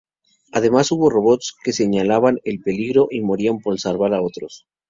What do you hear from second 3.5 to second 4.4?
por salvar a